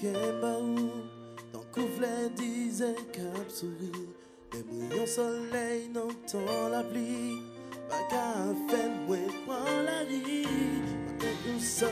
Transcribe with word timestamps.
qu'un 0.00 0.40
baou. 0.40 0.90
Tant 1.52 1.64
couvlet 1.72 2.30
disait 2.36 2.94
cap 3.12 3.48
sourire. 3.48 4.08
Les 4.52 4.62
brillants 4.62 5.06
soleil 5.06 5.88
n'entend 5.88 6.68
la 6.70 6.82
qu'à 8.08 8.32
faire 8.68 8.90
moi 9.06 9.16
prends 9.46 9.82
la. 9.82 10.00
Quand 11.20 11.38
nous 11.46 11.60
sommes. 11.60 11.90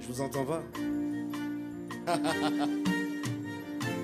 Je 0.00 0.06
vous 0.08 0.20
entends 0.20 0.44
pas? 0.44 0.62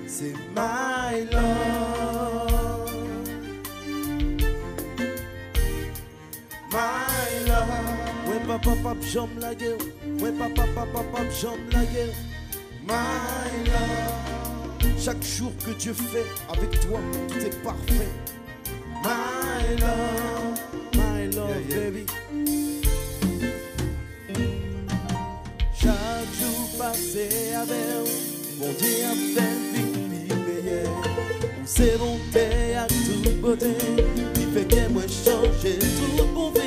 C'est 0.07 0.33
my 0.55 1.25
love. 1.31 2.46
My 6.77 6.83
love. 7.47 7.67
Papa, 10.37 10.65
papa, 10.75 10.85
papa. 10.93 11.19
My 12.85 12.93
love. 13.65 14.99
Chaque 14.99 15.23
jour 15.23 15.51
que 15.65 15.71
Dieu 15.71 15.93
fait 15.93 16.25
avec 16.53 16.79
toi, 16.81 16.99
tout 17.29 17.39
est 17.39 17.63
parfait. 17.63 18.11
My 19.03 19.81
love. 19.81 20.59
My 20.93 21.35
love, 21.35 21.67
baby. 21.67 22.05
Chaque 25.73 26.31
jour 26.39 26.69
passé 26.77 27.55
avec 27.55 28.07
mon 28.59 28.71
Dieu 28.73 29.03
a 29.03 29.15
fait 29.33 29.57
vivre 29.73 30.35
meilleur. 30.45 30.91
On 31.59 31.65
s'est 31.65 31.97
monté 31.97 32.75
à 32.75 32.85
toute 32.85 33.41
beauté, 33.41 33.73
il 34.35 34.47
fait 34.53 34.67
que 34.67 34.89
moi 34.91 35.01
changer 35.07 35.79
tout 35.79 36.51
vivre. 36.53 36.66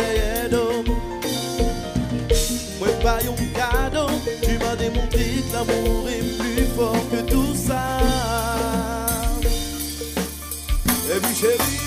l'amour 5.65 6.09
est 6.09 6.37
plus 6.37 6.65
fort 6.75 7.09
que 7.11 7.21
tout 7.29 7.55
ça. 7.55 7.99
Et 11.15 11.19
puis 11.19 11.35
chérie. 11.35 11.80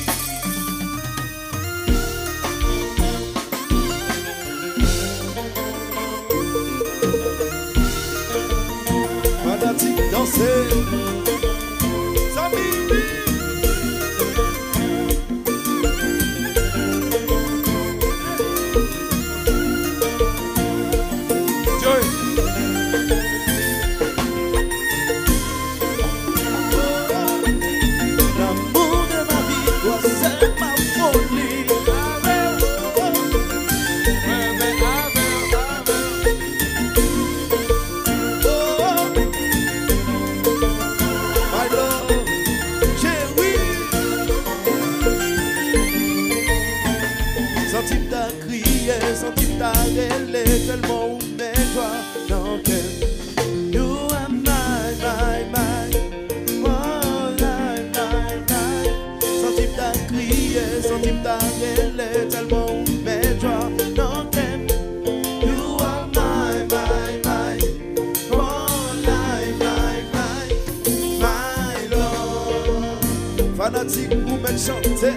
Chanter. 74.64 75.12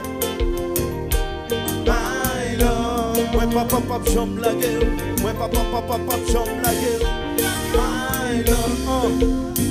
My 1.85 2.55
love. 2.59 3.15
Gueule. 4.59 4.89
Ouais, 5.23 5.33
papa, 5.33 5.59
papa, 5.71 5.81
papa, 5.87 6.15
j'aime 6.27 6.61
la 6.61 6.73
gueule. 6.73 7.07
My 7.73 8.43
love. 8.43 8.77
Oh. 8.89 9.09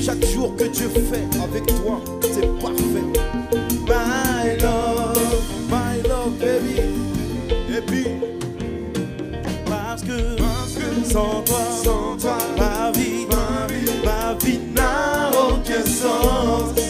Chaque 0.00 0.24
jour 0.26 0.56
que 0.56 0.64
Dieu 0.64 0.88
fait 0.88 1.26
avec 1.42 1.66
toi, 1.66 2.00
c'est 2.22 2.48
parfait. 2.58 3.06
My 3.86 4.56
love, 4.62 5.42
my 5.68 6.08
love, 6.08 6.38
baby. 6.38 6.80
Et 7.76 7.80
puis, 7.82 8.06
parce 9.66 10.02
que, 10.02 10.36
sans 11.04 11.42
toi, 11.42 11.60
sans 11.84 12.16
toi, 12.16 12.38
ma 12.56 12.92
vie, 12.92 13.26
ma 13.30 13.66
vie, 13.66 13.90
ma 14.04 14.34
vie 14.42 14.60
n'a 14.74 15.30
aucun 15.32 15.84
sens. 15.84 16.85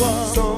Que 0.00 0.34
sans 0.34 0.49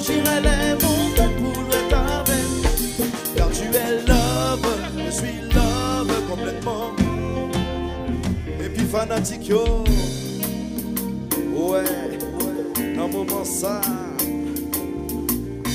franchirai 0.00 0.40
les 0.40 0.72
montagnes 0.82 1.36
pour 1.42 1.62
le 1.62 1.90
t'aven 1.90 2.48
Car 3.36 3.50
tu 3.50 3.64
es 3.76 4.06
love, 4.06 4.66
je 4.96 5.10
suis 5.10 5.40
love 5.54 6.28
complètement 6.28 6.92
Et 8.64 8.68
puis 8.68 8.86
fanatique 8.86 9.48
yo 9.48 9.84
Ouais, 11.54 11.80
ouais, 11.80 12.94
dans 12.96 13.08
moment 13.08 13.44
ça 13.44 13.80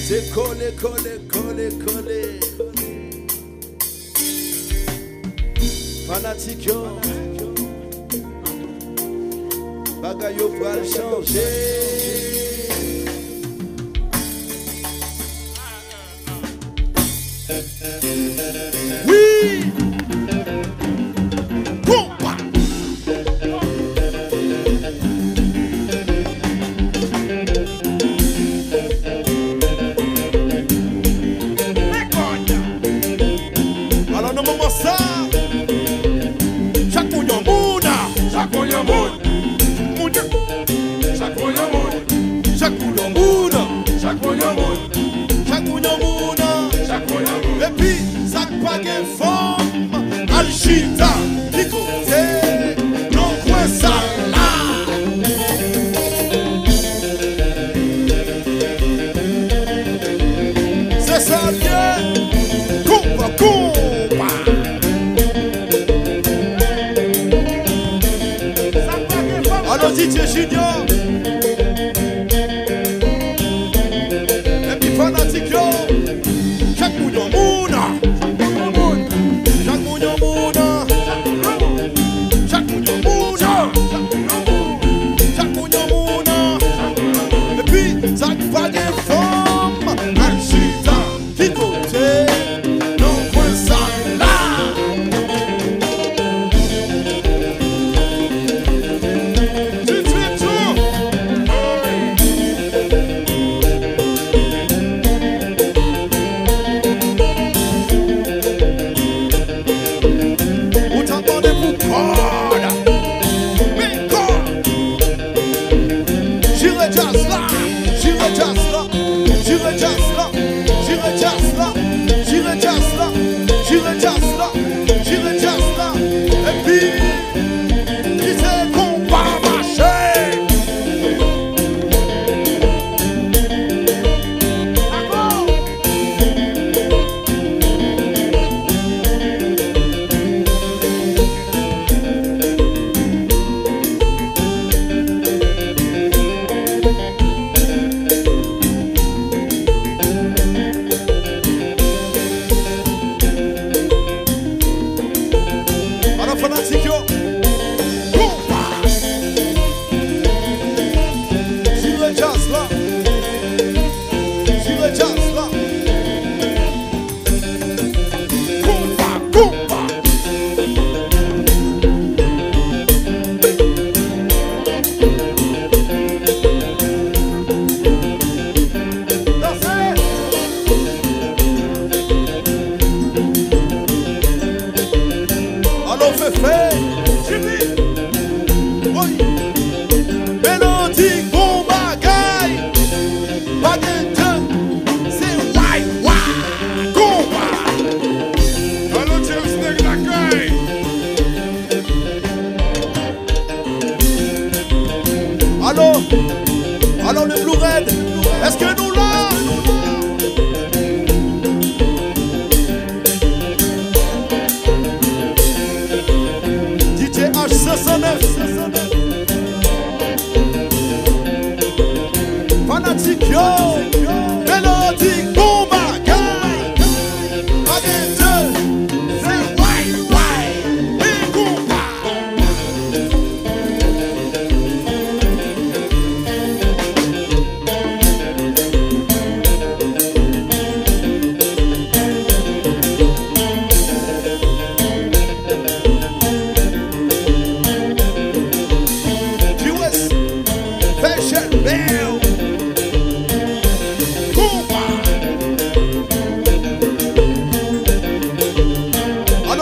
C'est 0.08 0.34
collé, 0.34 0.74
collé, 0.82 1.22
collé, 1.32 1.70
collé. 1.86 2.40
Fanatique 6.08 6.66
yo 6.66 6.88
Bagay 10.02 10.36
yo 10.38 10.50
pral 10.50 10.84
changer 10.86 12.35
Oui! 19.04 19.85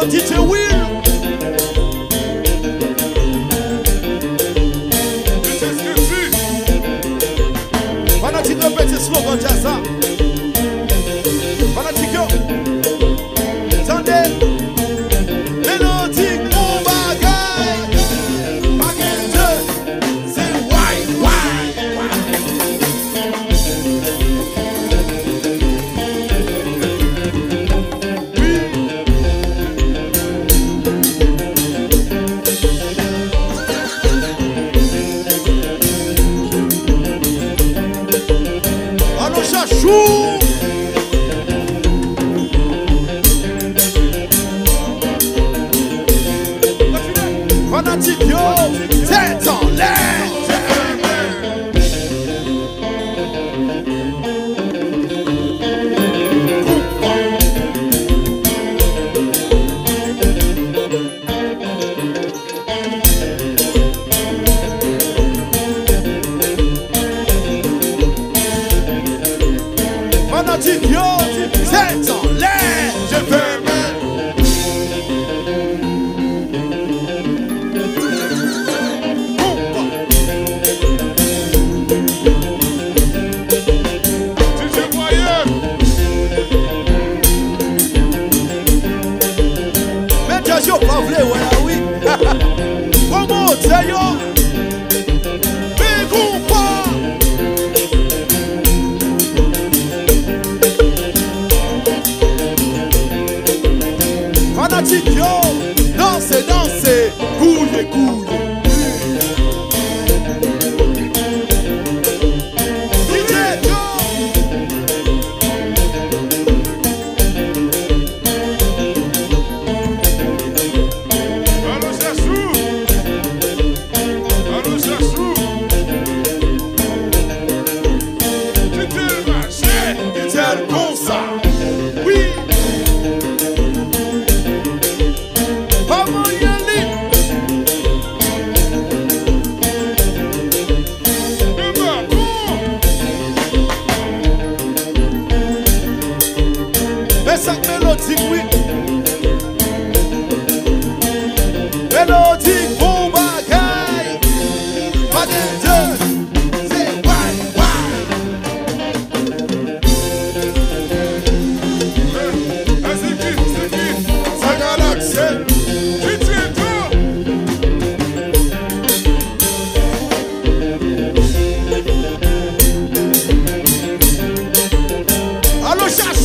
Don't 0.03 0.12
you 0.12 0.19
tell 0.19 0.45
we 0.45 0.62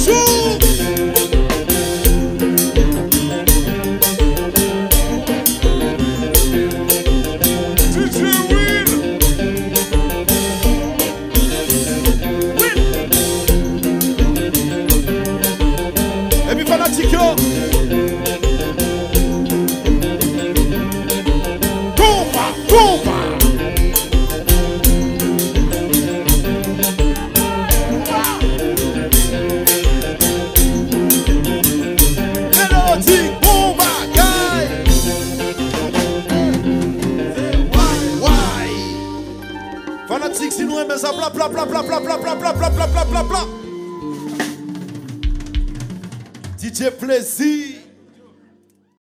dream 0.08 0.57
existe 47.18 47.47